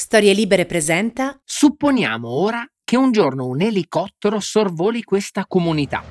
[0.00, 6.04] Storie Libere presenta Supponiamo ora che un giorno un elicottero sorvoli questa comunità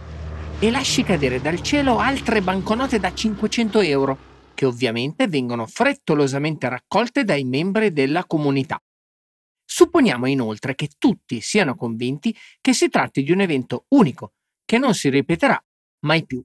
[0.59, 4.17] e lasci cadere dal cielo altre banconote da 500 euro,
[4.53, 8.77] che ovviamente vengono frettolosamente raccolte dai membri della comunità.
[9.63, 14.33] Supponiamo inoltre che tutti siano convinti che si tratti di un evento unico,
[14.65, 15.57] che non si ripeterà
[16.01, 16.43] mai più.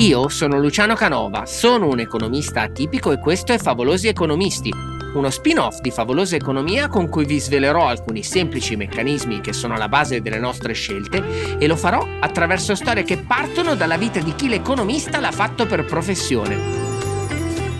[0.00, 4.70] Io sono Luciano Canova, sono un economista atipico e questo è Favolosi Economisti,
[5.14, 9.88] uno spin-off di Favolosa Economia con cui vi svelerò alcuni semplici meccanismi che sono alla
[9.88, 14.48] base delle nostre scelte e lo farò attraverso storie che partono dalla vita di chi
[14.48, 16.80] l'economista l'ha fatto per professione.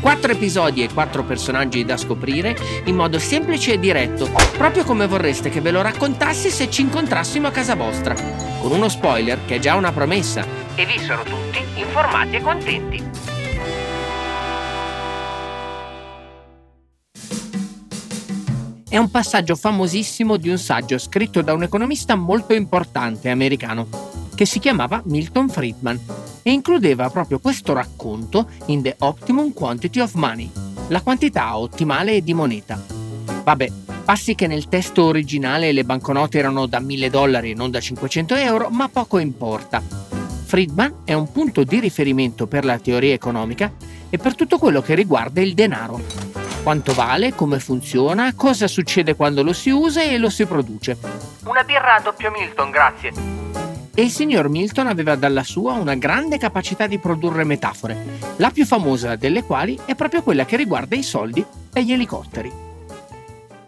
[0.00, 5.48] Quattro episodi e quattro personaggi da scoprire in modo semplice e diretto, proprio come vorreste
[5.48, 8.14] che ve lo raccontassi se ci incontrassimo a casa vostra,
[8.60, 10.44] con uno spoiler che è già una promessa,
[10.74, 13.11] e vissero tutti informati e contenti.
[18.92, 23.88] È un passaggio famosissimo di un saggio scritto da un economista molto importante americano,
[24.34, 25.98] che si chiamava Milton Friedman,
[26.42, 30.50] e includeva proprio questo racconto in The Optimum Quantity of Money,
[30.88, 32.84] la quantità ottimale di moneta.
[33.42, 33.72] Vabbè,
[34.04, 38.34] passi che nel testo originale le banconote erano da 1000 dollari e non da 500
[38.34, 39.82] euro, ma poco importa.
[40.44, 43.72] Friedman è un punto di riferimento per la teoria economica
[44.10, 49.42] e per tutto quello che riguarda il denaro, quanto vale, come funziona, cosa succede quando
[49.42, 50.96] lo si usa e lo si produce.
[51.44, 53.12] Una birra a doppio Milton, grazie.
[53.94, 57.96] E il signor Milton aveva dalla sua una grande capacità di produrre metafore,
[58.36, 62.50] la più famosa delle quali è proprio quella che riguarda i soldi e gli elicotteri.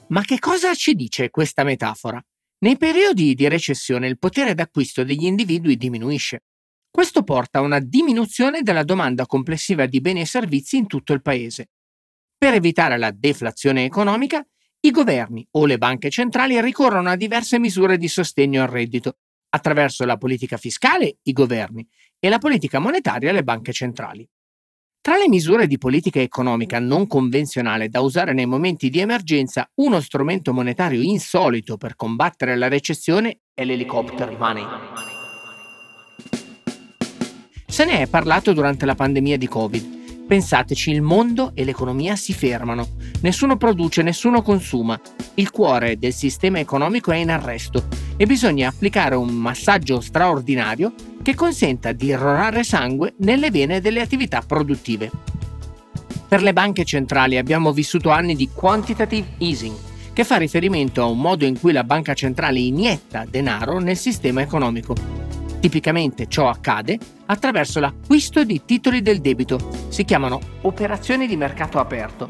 [0.08, 2.22] Ma che cosa ci dice questa metafora?
[2.60, 6.44] Nei periodi di recessione il potere d'acquisto degli individui diminuisce.
[6.90, 11.20] Questo porta a una diminuzione della domanda complessiva di beni e servizi in tutto il
[11.20, 11.70] paese
[12.44, 14.47] per evitare la deflazione economica,
[14.81, 19.16] i governi o le banche centrali ricorrono a diverse misure di sostegno al reddito,
[19.49, 21.88] attraverso la politica fiscale i governi
[22.19, 24.28] e la politica monetaria le banche centrali.
[25.00, 30.03] Tra le misure di politica economica non convenzionale da usare nei momenti di emergenza, uno
[30.03, 34.66] strumento monetario insolito per combattere la recessione è l'helicopter money.
[37.66, 42.32] Se ne è parlato durante la pandemia di Covid Pensateci, il mondo e l'economia si
[42.32, 42.88] fermano.
[43.20, 44.98] Nessuno produce, nessuno consuma.
[45.34, 47.84] Il cuore del sistema economico è in arresto
[48.16, 54.42] e bisogna applicare un massaggio straordinario che consenta di irrorare sangue nelle vene delle attività
[54.46, 55.10] produttive.
[56.26, 59.76] Per le banche centrali abbiamo vissuto anni di quantitative easing,
[60.14, 64.40] che fa riferimento a un modo in cui la banca centrale inietta denaro nel sistema
[64.40, 65.24] economico
[65.64, 72.28] Tipicamente ciò accade attraverso l'acquisto di titoli del debito, si chiamano operazioni di mercato aperto.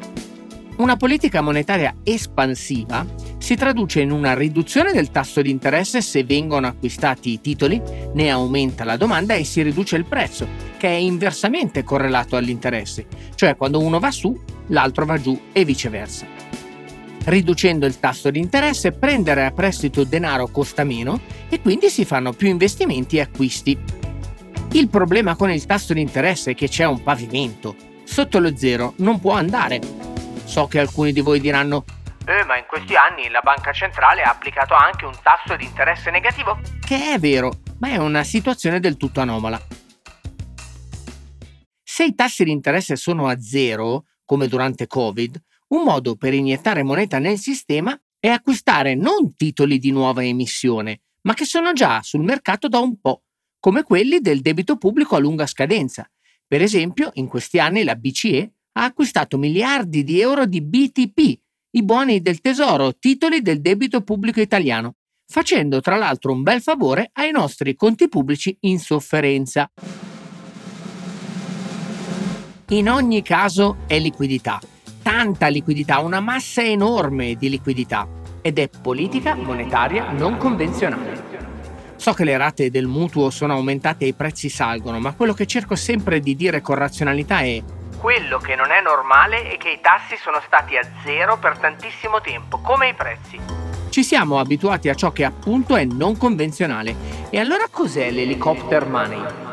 [0.76, 3.04] Una politica monetaria espansiva
[3.38, 8.30] si traduce in una riduzione del tasso di interesse se vengono acquistati i titoli, ne
[8.30, 10.46] aumenta la domanda e si riduce il prezzo,
[10.76, 16.33] che è inversamente correlato all'interesse, cioè quando uno va su, l'altro va giù e viceversa.
[17.24, 22.32] Riducendo il tasso di interesse, prendere a prestito denaro costa meno e quindi si fanno
[22.32, 23.78] più investimenti e acquisti.
[24.72, 27.76] Il problema con il tasso di interesse è che c'è un pavimento.
[28.04, 29.80] Sotto lo zero non può andare.
[30.44, 31.84] So che alcuni di voi diranno
[32.26, 36.10] eh, ma in questi anni la banca centrale ha applicato anche un tasso di interesse
[36.10, 36.58] negativo.
[36.80, 39.60] Che è vero, ma è una situazione del tutto anomala.
[41.82, 46.82] Se i tassi di interesse sono a zero, come durante Covid, un modo per iniettare
[46.82, 52.22] moneta nel sistema è acquistare non titoli di nuova emissione, ma che sono già sul
[52.22, 53.22] mercato da un po',
[53.58, 56.08] come quelli del debito pubblico a lunga scadenza.
[56.46, 61.40] Per esempio, in questi anni la BCE ha acquistato miliardi di euro di BTP,
[61.70, 64.96] i buoni del tesoro, titoli del debito pubblico italiano,
[65.26, 69.70] facendo tra l'altro un bel favore ai nostri conti pubblici in sofferenza.
[72.68, 74.60] In ogni caso è liquidità
[75.04, 78.08] tanta liquidità, una massa enorme di liquidità
[78.40, 81.32] ed è politica monetaria non convenzionale.
[81.96, 85.44] So che le rate del mutuo sono aumentate e i prezzi salgono, ma quello che
[85.44, 87.62] cerco sempre di dire con razionalità è
[87.98, 92.22] Quello che non è normale è che i tassi sono stati a zero per tantissimo
[92.22, 93.38] tempo, come i prezzi.
[93.90, 96.94] Ci siamo abituati a ciò che appunto è non convenzionale.
[97.28, 99.43] E allora cos'è l'helicopter money?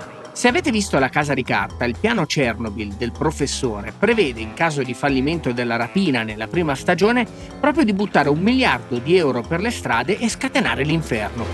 [0.42, 4.82] Se avete visto La casa di carta, il piano Chernobyl del professore prevede, in caso
[4.82, 7.28] di fallimento della rapina nella prima stagione,
[7.60, 11.46] proprio di buttare un miliardo di euro per le strade e scatenare l'inferno.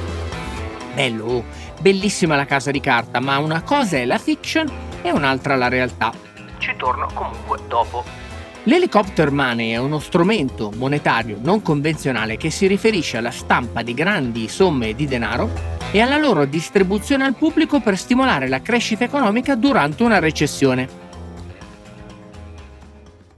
[0.94, 1.44] Bello, oh,
[1.82, 6.14] bellissima la casa di carta, ma una cosa è la fiction e un'altra la realtà.
[6.58, 8.27] Ci torno comunque dopo.
[8.68, 14.50] L'helicopter money è uno strumento monetario non convenzionale che si riferisce alla stampa di grandi
[14.50, 15.50] somme di denaro
[15.94, 20.90] e alla loro distribuzione al pubblico per stimolare la crescita economica durante una recessione.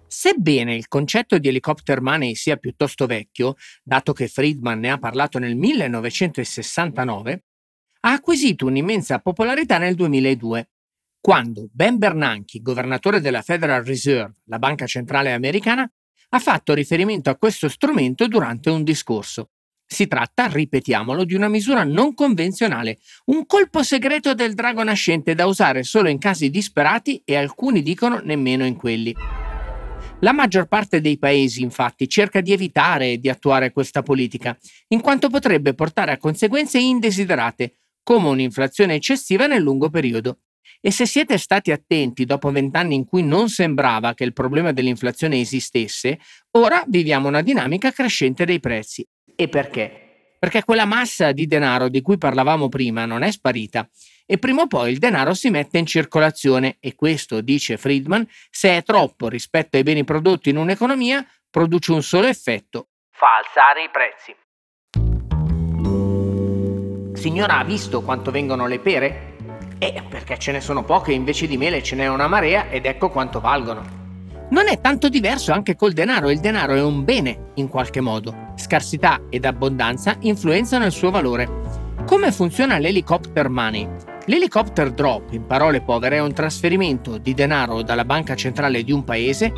[0.08, 3.54] Sebbene il concetto di helicopter money sia piuttosto vecchio,
[3.84, 7.44] dato che Friedman ne ha parlato nel 1969,
[8.00, 10.70] ha acquisito un'immensa popolarità nel 2002
[11.30, 15.88] quando Ben Bernanke, governatore della Federal Reserve, la banca centrale americana,
[16.30, 19.52] ha fatto riferimento a questo strumento durante un discorso.
[19.86, 25.46] Si tratta, ripetiamolo, di una misura non convenzionale, un colpo segreto del drago nascente da
[25.46, 29.16] usare solo in casi disperati e alcuni dicono nemmeno in quelli.
[30.22, 35.30] La maggior parte dei paesi, infatti, cerca di evitare di attuare questa politica, in quanto
[35.30, 40.40] potrebbe portare a conseguenze indesiderate, come un'inflazione eccessiva nel lungo periodo.
[40.82, 45.40] E se siete stati attenti dopo vent'anni in cui non sembrava che il problema dell'inflazione
[45.40, 46.20] esistesse,
[46.52, 49.06] ora viviamo una dinamica crescente dei prezzi.
[49.36, 50.36] E perché?
[50.40, 53.90] Perché quella massa di denaro di cui parlavamo prima non è sparita
[54.26, 58.78] e prima o poi il denaro si mette in circolazione e questo, dice Friedman, se
[58.78, 62.88] è troppo rispetto ai beni prodotti in un'economia, produce un solo effetto.
[63.12, 64.36] Fa alzare i prezzi.
[67.20, 69.39] Signora, ha visto quanto vengono le pere?
[69.80, 73.10] Eh, perché ce ne sono poche, invece di mele ce n'è una marea ed ecco
[73.10, 73.98] quanto valgono.
[74.50, 78.52] Non è tanto diverso anche col denaro, il denaro è un bene in qualche modo.
[78.56, 81.48] Scarsità ed abbondanza influenzano il suo valore.
[82.06, 83.88] Come funziona l'helicopter money?
[84.26, 89.04] L'helicopter drop, in parole povere, è un trasferimento di denaro dalla banca centrale di un
[89.04, 89.52] paese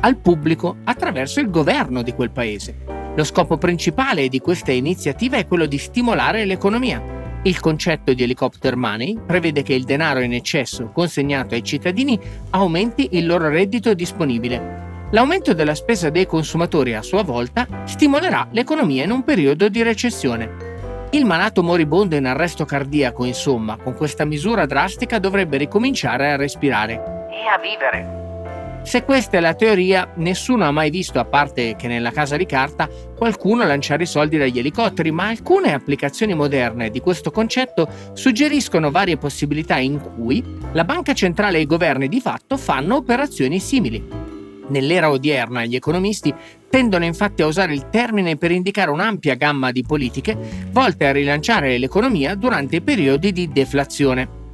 [0.00, 2.78] al pubblico attraverso il governo di quel paese.
[3.14, 7.15] Lo scopo principale di questa iniziativa è quello di stimolare l'economia.
[7.46, 12.18] Il concetto di helicopter money prevede che il denaro in eccesso consegnato ai cittadini
[12.50, 15.08] aumenti il loro reddito disponibile.
[15.12, 21.08] L'aumento della spesa dei consumatori a sua volta stimolerà l'economia in un periodo di recessione.
[21.10, 27.28] Il malato moribondo in arresto cardiaco, insomma, con questa misura drastica dovrebbe ricominciare a respirare.
[27.30, 28.25] E a vivere.
[28.86, 32.46] Se questa è la teoria, nessuno ha mai visto, a parte che nella casa di
[32.46, 38.92] carta, qualcuno lanciare i soldi dagli elicotteri, ma alcune applicazioni moderne di questo concetto suggeriscono
[38.92, 40.40] varie possibilità in cui
[40.70, 44.06] la banca centrale e i governi di fatto fanno operazioni simili.
[44.68, 46.32] Nell'era odierna gli economisti
[46.70, 50.38] tendono infatti a usare il termine per indicare un'ampia gamma di politiche
[50.70, 54.45] volte a rilanciare l'economia durante i periodi di deflazione.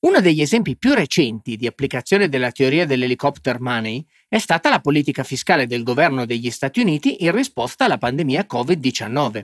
[0.00, 5.24] Uno degli esempi più recenti di applicazione della teoria dell'helicopter money è stata la politica
[5.24, 9.42] fiscale del governo degli Stati Uniti in risposta alla pandemia Covid-19.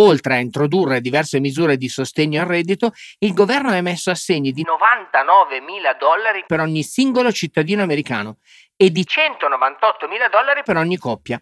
[0.00, 4.64] Oltre a introdurre diverse misure di sostegno al reddito, il governo ha emesso assegni di
[4.64, 8.38] 99 mila dollari per ogni singolo cittadino americano
[8.74, 11.40] e di 198 mila dollari per ogni coppia.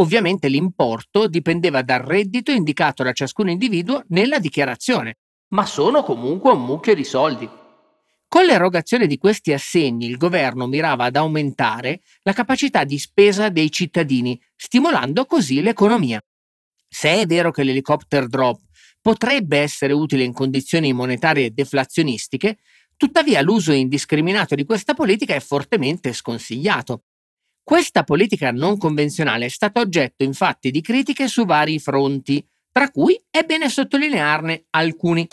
[0.00, 5.14] Ovviamente l'importo dipendeva dal reddito indicato da ciascun individuo nella dichiarazione,
[5.54, 7.59] ma sono comunque un mucchio di soldi.
[8.30, 13.72] Con l'erogazione di questi assegni il governo mirava ad aumentare la capacità di spesa dei
[13.72, 16.22] cittadini, stimolando così l'economia.
[16.88, 18.60] Se è vero che l'helicopter drop
[19.00, 22.58] potrebbe essere utile in condizioni monetarie deflazionistiche,
[22.96, 27.06] tuttavia l'uso indiscriminato di questa politica è fortemente sconsigliato.
[27.64, 33.20] Questa politica non convenzionale è stata oggetto infatti di critiche su vari fronti, tra cui
[33.28, 35.26] è bene sottolinearne alcuni.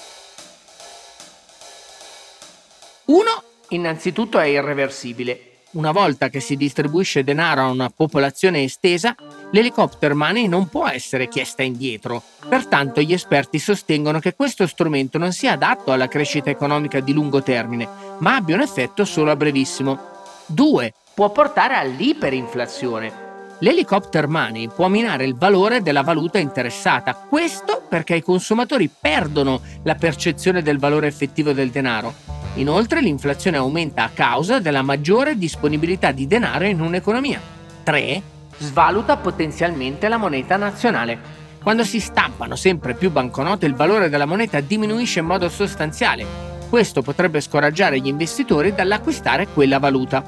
[3.07, 5.47] Uno, innanzitutto, è irreversibile.
[5.71, 9.15] Una volta che si distribuisce denaro a una popolazione estesa,
[9.51, 12.21] l'helicopter money non può essere chiesta indietro.
[12.49, 17.41] Pertanto gli esperti sostengono che questo strumento non sia adatto alla crescita economica di lungo
[17.41, 17.87] termine,
[18.19, 19.97] ma abbia un effetto solo a brevissimo.
[20.47, 20.93] 2.
[21.13, 23.25] Può portare all'iperinflazione.
[23.59, 29.95] L'helicopter money può minare il valore della valuta interessata, questo perché i consumatori perdono la
[29.95, 32.26] percezione del valore effettivo del denaro
[32.57, 37.39] Inoltre l'inflazione aumenta a causa della maggiore disponibilità di denaro in un'economia.
[37.83, 38.21] 3.
[38.57, 41.45] Svaluta potenzialmente la moneta nazionale.
[41.61, 46.25] Quando si stampano sempre più banconote il valore della moneta diminuisce in modo sostanziale.
[46.67, 50.25] Questo potrebbe scoraggiare gli investitori dall'acquistare quella valuta.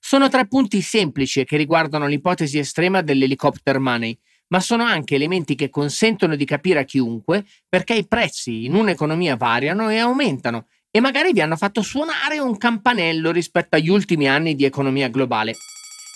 [0.00, 4.18] Sono tre punti semplici che riguardano l'ipotesi estrema dell'helicopter money,
[4.52, 9.34] ma sono anche elementi che consentono di capire a chiunque perché i prezzi in un'economia
[9.34, 14.54] variano e aumentano e magari vi hanno fatto suonare un campanello rispetto agli ultimi anni
[14.54, 15.54] di economia globale.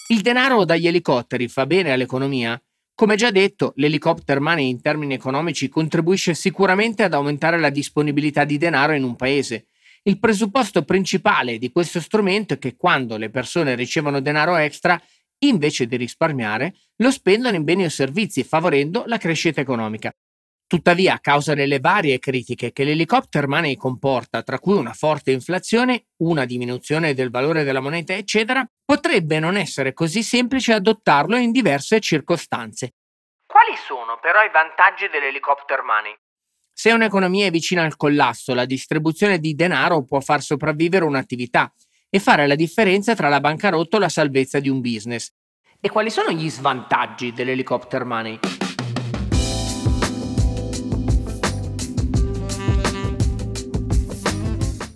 [0.09, 2.61] Il denaro dagli elicotteri fa bene all'economia?
[2.95, 8.59] Come già detto, l'helicopter money in termini economici contribuisce sicuramente ad aumentare la disponibilità di
[8.59, 9.69] denaro in un paese.
[10.03, 15.01] Il presupposto principale di questo strumento è che quando le persone ricevono denaro extra,
[15.41, 20.13] invece di risparmiare, lo spendono in beni o servizi, favorendo la crescita economica.
[20.69, 26.07] Tuttavia, a causa delle varie critiche che l'helicopter money comporta, tra cui una forte inflazione,
[26.23, 32.01] una diminuzione del valore della moneta, eccetera, potrebbe non essere così semplice adottarlo in diverse
[32.01, 32.95] circostanze.
[33.47, 36.13] Quali sono però i vantaggi dell'helicopter money?
[36.73, 41.73] Se un'economia è vicina al collasso, la distribuzione di denaro può far sopravvivere un'attività
[42.09, 45.31] e fare la differenza tra la bancarotta o la salvezza di un business.
[45.81, 48.39] E quali sono gli svantaggi dell'helicopter money?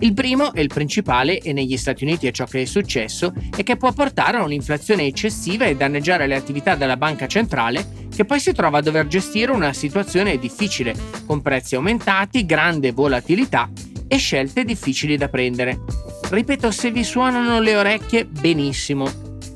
[0.02, 3.62] Il primo e il principale, e negli Stati Uniti è ciò che è successo, è
[3.62, 8.40] che può portare a un'inflazione eccessiva e danneggiare le attività della banca centrale, che poi
[8.40, 10.94] si trova a dover gestire una situazione difficile,
[11.26, 13.70] con prezzi aumentati, grande volatilità
[14.08, 15.80] e scelte difficili da prendere.
[16.30, 19.06] Ripeto, se vi suonano le orecchie, benissimo.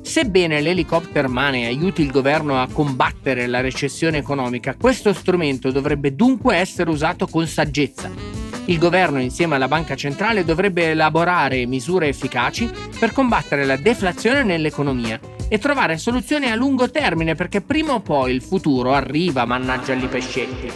[0.01, 6.57] Sebbene l'helicopter money aiuti il governo a combattere la recessione economica, questo strumento dovrebbe dunque
[6.57, 13.11] essere usato con saggezza il governo insieme alla banca centrale dovrebbe elaborare misure efficaci per
[13.11, 18.41] combattere la deflazione nell'economia e trovare soluzioni a lungo termine perché prima o poi il
[18.41, 20.71] futuro arriva, mannaggia gli pescetti.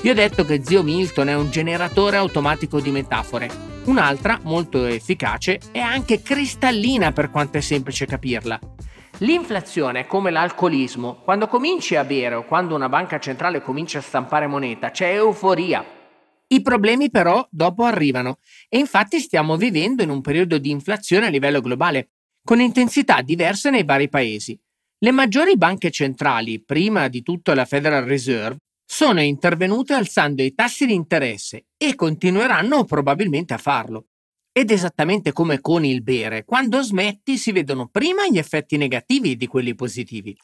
[0.00, 3.71] Vi ho detto che zio Milton è un generatore automatico di metafore.
[3.84, 8.58] Un'altra, molto efficace, è anche cristallina per quanto è semplice capirla.
[9.18, 11.16] L'inflazione è come l'alcolismo.
[11.24, 15.84] Quando cominci a bere o quando una banca centrale comincia a stampare moneta, c'è euforia.
[16.46, 21.30] I problemi però dopo arrivano e infatti stiamo vivendo in un periodo di inflazione a
[21.30, 22.10] livello globale,
[22.44, 24.56] con intensità diverse nei vari paesi.
[24.98, 28.58] Le maggiori banche centrali, prima di tutto la Federal Reserve,
[28.94, 34.08] sono intervenute alzando i tassi di interesse e continueranno probabilmente a farlo.
[34.52, 39.46] Ed esattamente come con il bere, quando smetti si vedono prima gli effetti negativi di
[39.46, 40.36] quelli positivi.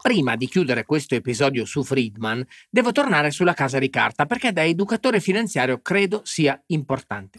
[0.00, 4.64] Prima di chiudere questo episodio su Friedman, devo tornare sulla casa di carta perché da
[4.64, 7.38] educatore finanziario credo sia importante.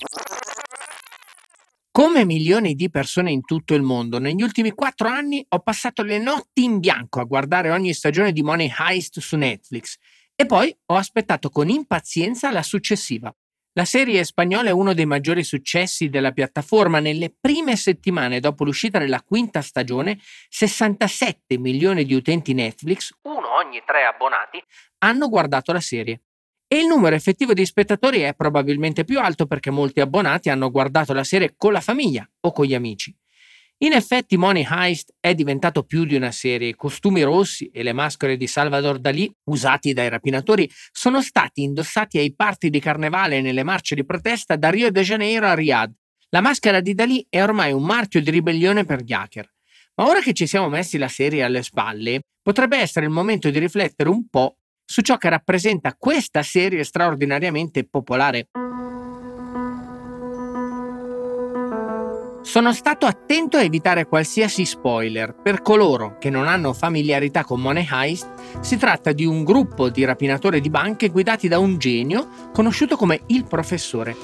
[1.95, 6.17] Come milioni di persone in tutto il mondo, negli ultimi quattro anni ho passato le
[6.17, 10.00] notti in bianco a guardare ogni stagione di Money Heist su Netflix
[10.33, 13.31] e poi ho aspettato con impazienza la successiva.
[13.73, 17.00] La serie spagnola è uno dei maggiori successi della piattaforma.
[17.00, 20.17] Nelle prime settimane dopo l'uscita della quinta stagione,
[20.50, 24.59] 67 milioni di utenti Netflix, uno ogni tre abbonati,
[24.97, 26.21] hanno guardato la serie.
[26.67, 31.13] E il numero effettivo di spettatori è probabilmente più alto perché molti abbonati hanno guardato
[31.13, 33.15] la serie con la famiglia o con gli amici.
[33.84, 36.70] In effetti Money Heist è diventato più di una serie.
[36.70, 42.17] I costumi rossi e le maschere di Salvador Dalì usati dai rapinatori sono stati indossati
[42.17, 45.93] ai party di carnevale e nelle marce di protesta da Rio de Janeiro a Riyadh.
[46.29, 49.51] La maschera di Dalì è ormai un marchio di ribellione per gli hacker.
[49.96, 53.60] Ma ora che ci siamo messi la serie alle spalle, potrebbe essere il momento di
[53.60, 58.48] riflettere un po' su ciò che rappresenta questa serie straordinariamente popolare.
[62.42, 65.34] Sono stato attento a evitare qualsiasi spoiler.
[65.34, 70.04] Per coloro che non hanno familiarità con Money Heist, si tratta di un gruppo di
[70.04, 74.16] rapinatori di banche guidati da un genio conosciuto come il professore.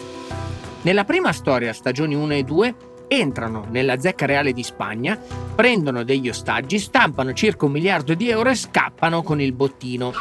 [0.81, 2.75] Nella prima storia, stagioni 1 e 2,
[3.09, 5.19] entrano nella zecca reale di Spagna,
[5.55, 10.13] prendono degli ostaggi, stampano circa un miliardo di euro e scappano con il bottino.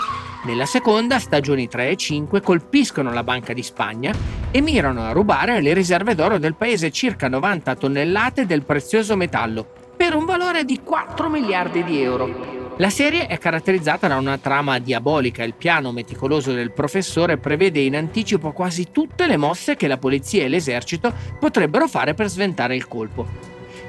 [0.44, 4.12] Nella seconda, stagioni 3 e 5, colpiscono la Banca di Spagna
[4.50, 9.66] e mirano a rubare le riserve d'oro del paese circa 90 tonnellate del prezioso metallo,
[9.96, 12.57] per un valore di 4 miliardi di euro.
[12.80, 15.42] La serie è caratterizzata da una trama diabolica.
[15.42, 20.44] Il piano meticoloso del professore prevede in anticipo quasi tutte le mosse che la polizia
[20.44, 23.26] e l'esercito potrebbero fare per sventare il colpo.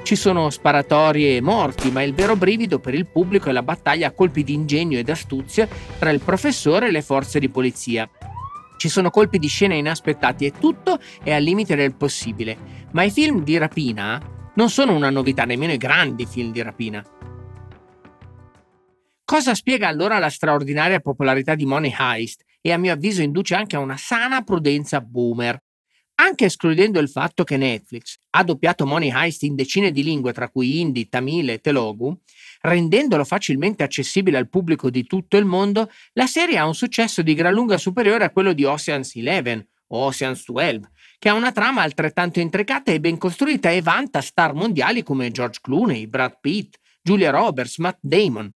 [0.02, 4.08] Ci sono sparatorie e morti, ma il vero brivido per il pubblico è la battaglia
[4.08, 8.10] a colpi di ingegno ed astuzia tra il professore e le forze di polizia.
[8.76, 12.56] Ci sono colpi di scena inaspettati e tutto è al limite del possibile.
[12.90, 14.20] Ma i film di rapina
[14.54, 17.04] non sono una novità, nemmeno i grandi film di rapina.
[19.30, 23.76] Cosa spiega allora la straordinaria popolarità di Money Heist e a mio avviso induce anche
[23.76, 25.56] a una sana prudenza boomer.
[26.16, 30.48] Anche escludendo il fatto che Netflix ha doppiato Money Heist in decine di lingue, tra
[30.48, 32.12] cui hindi, tamil e telugu,
[32.62, 37.34] rendendolo facilmente accessibile al pubblico di tutto il mondo, la serie ha un successo di
[37.34, 40.80] gran lunga superiore a quello di Ocean's Eleven o Ocean's 12,
[41.20, 45.60] che ha una trama altrettanto intricata e ben costruita e vanta star mondiali come George
[45.62, 48.50] Clooney, Brad Pitt, Julia Roberts, Matt Damon.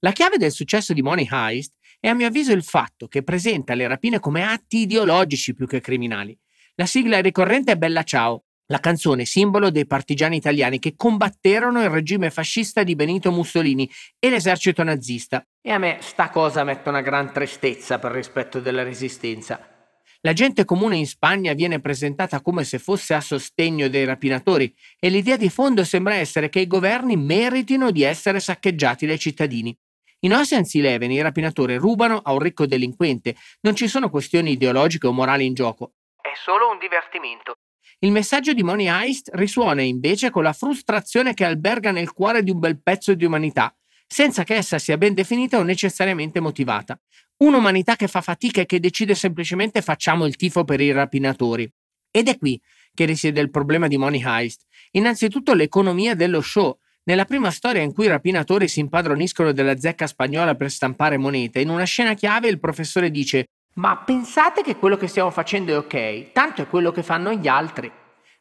[0.00, 3.74] La chiave del successo di Money Heist è a mio avviso il fatto che presenta
[3.74, 6.38] le rapine come atti ideologici più che criminali.
[6.76, 11.90] La sigla ricorrente è Bella Ciao, la canzone simbolo dei partigiani italiani che combatterono il
[11.90, 13.90] regime fascista di Benito Mussolini
[14.20, 15.44] e l'esercito nazista.
[15.60, 19.58] E a me sta cosa mette una gran tristezza per rispetto della resistenza.
[20.20, 25.08] La gente comune in Spagna viene presentata come se fosse a sostegno dei rapinatori e
[25.08, 29.76] l'idea di fondo sembra essere che i governi meritino di essere saccheggiati dai cittadini.
[30.20, 35.06] In Ocean's Eleven i rapinatori rubano a un ricco delinquente, non ci sono questioni ideologiche
[35.06, 35.92] o morali in gioco.
[36.20, 37.54] È solo un divertimento.
[38.00, 42.50] Il messaggio di Money Heist risuona invece con la frustrazione che alberga nel cuore di
[42.50, 43.72] un bel pezzo di umanità,
[44.08, 47.00] senza che essa sia ben definita o necessariamente motivata.
[47.36, 51.70] Un'umanità che fa fatica e che decide semplicemente facciamo il tifo per i rapinatori.
[52.10, 52.60] Ed è qui
[52.92, 54.64] che risiede il problema di Money Heist.
[54.92, 56.76] Innanzitutto l'economia dello show,
[57.08, 61.58] nella prima storia in cui i rapinatori si impadroniscono della zecca spagnola per stampare monete,
[61.60, 63.46] in una scena chiave il professore dice
[63.76, 67.48] Ma pensate che quello che stiamo facendo è ok, tanto è quello che fanno gli
[67.48, 67.90] altri.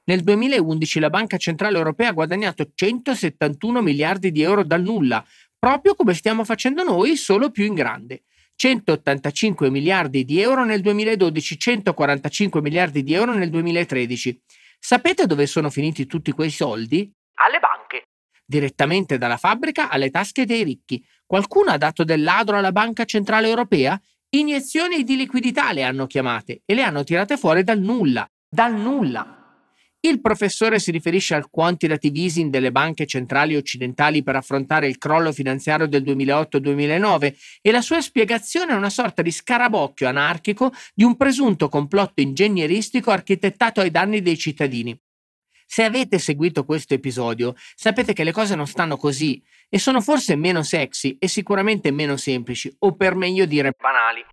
[0.03, 5.25] Nel 2011 la Banca Centrale Europea ha guadagnato 171 miliardi di euro dal nulla,
[5.57, 8.23] proprio come stiamo facendo noi, solo più in grande.
[8.55, 14.41] 185 miliardi di euro nel 2012, 145 miliardi di euro nel 2013.
[14.77, 17.09] Sapete dove sono finiti tutti quei soldi?
[17.35, 17.66] Alle banche
[18.47, 21.05] direttamente dalla fabbrica alle tasche dei ricchi.
[21.25, 24.01] Qualcuno ha dato del ladro alla Banca Centrale Europea?
[24.29, 28.29] Iniezioni di liquidità le hanno chiamate e le hanno tirate fuori dal nulla.
[28.49, 29.37] Dal nulla.
[29.99, 35.33] Il professore si riferisce al quantitative easing delle banche centrali occidentali per affrontare il crollo
[35.33, 41.17] finanziario del 2008-2009 e la sua spiegazione è una sorta di scarabocchio anarchico di un
[41.17, 44.97] presunto complotto ingegneristico architettato ai danni dei cittadini.
[45.69, 50.37] Se avete seguito questo episodio, sapete che le cose non stanno così e sono forse
[50.37, 54.25] meno sexy e sicuramente meno semplici, o per meglio dire banali.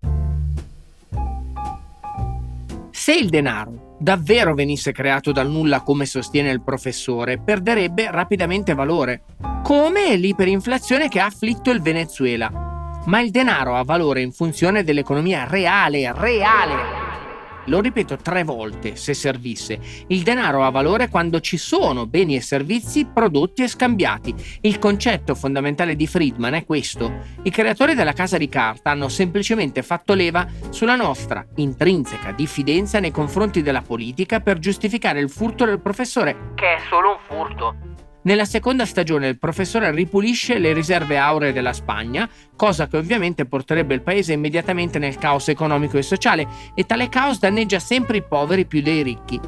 [2.93, 9.25] Se il denaro davvero venisse creato dal nulla come sostiene il professore, perderebbe rapidamente valore,
[9.65, 13.03] come l'iperinflazione che ha afflitto il Venezuela.
[13.07, 17.24] Ma il denaro ha valore in funzione dell'economia reale, reale
[17.67, 19.79] lo ripeto tre volte se servisse.
[20.09, 24.35] Il denaro ha valore quando ci sono beni e servizi prodotti e scambiati.
[24.63, 27.13] Il concetto fondamentale di Friedman è questo.
[27.43, 33.11] I creatori della casa di carta hanno semplicemente fatto leva sulla nostra intrinseca diffidenza nei
[33.11, 37.93] confronti della politica per giustificare il furto del professore, che è solo un furto.
[38.25, 43.93] Nella seconda stagione il professore ripulisce le riserve auree della Spagna, cosa che ovviamente porterebbe
[43.93, 48.65] il paese immediatamente nel caos economico e sociale, e tale caos danneggia sempre i poveri
[48.65, 49.39] più dei ricchi.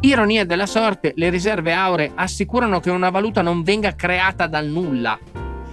[0.00, 5.18] Ironia della sorte, le riserve auree assicurano che una valuta non venga creata dal nulla.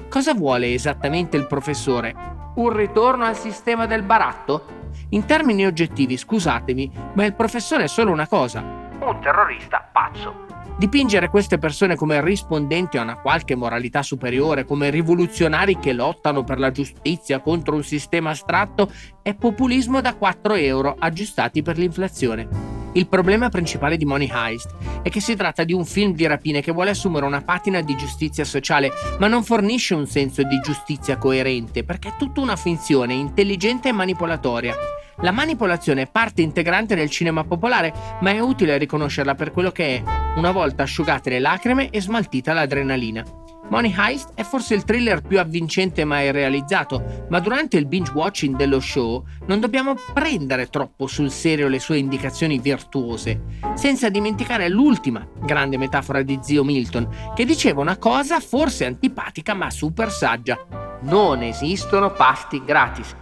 [0.07, 2.15] Cosa vuole esattamente il professore?
[2.55, 4.91] Un ritorno al sistema del baratto?
[5.09, 8.61] In termini oggettivi, scusatemi, ma il professore è solo una cosa.
[8.61, 10.44] Un terrorista pazzo.
[10.77, 16.59] Dipingere queste persone come rispondenti a una qualche moralità superiore, come rivoluzionari che lottano per
[16.59, 22.73] la giustizia contro un sistema astratto, è populismo da 4 euro aggiustati per l'inflazione.
[22.91, 26.61] Il problema principale di Money Heist è che si tratta di un film di rapine
[26.61, 31.17] che vuole assumere una patina di giustizia sociale, ma non fornisce un senso di giustizia
[31.17, 34.75] coerente, perché è tutta una finzione intelligente e manipolatoria.
[35.19, 39.95] La manipolazione è parte integrante del cinema popolare, ma è utile riconoscerla per quello che
[39.97, 40.03] è,
[40.35, 43.23] una volta asciugate le lacrime e smaltita l'adrenalina.
[43.67, 48.55] Money Heist è forse il thriller più avvincente mai realizzato, ma durante il binge watching
[48.55, 53.41] dello show non dobbiamo prendere troppo sul serio le sue indicazioni virtuose,
[53.73, 59.71] senza dimenticare l'ultima grande metafora di zio Milton, che diceva una cosa forse antipatica ma
[59.71, 60.57] super saggia.
[61.01, 63.15] Non esistono pasti gratis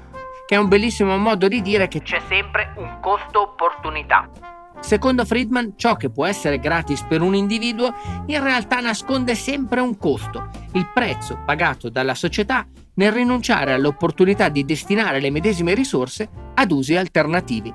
[0.46, 4.53] che è un bellissimo modo di dire che c'è sempre un costo opportunità.
[4.84, 7.96] Secondo Friedman, ciò che può essere gratis per un individuo
[8.28, 14.66] in realtà nasconde sempre un costo, il prezzo pagato dalla società nel rinunciare all'opportunità di
[14.66, 17.74] destinare le medesime risorse ad usi alternativi.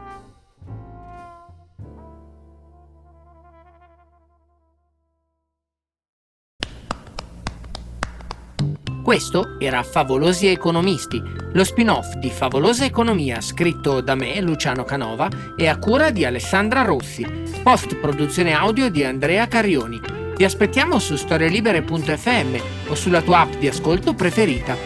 [9.09, 11.23] Questo era Favolosi Economisti,
[11.55, 16.83] lo spin-off di Favolosa Economia scritto da me, Luciano Canova, e a cura di Alessandra
[16.83, 17.27] Rossi,
[17.62, 19.99] post produzione audio di Andrea Carioni.
[20.37, 24.77] Ti aspettiamo su storielibere.fm o sulla tua app di ascolto preferita.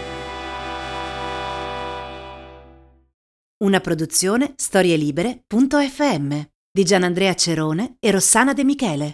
[3.64, 9.12] Una produzione storielibere.fm di Gianandrea Cerone e Rossana De Michele.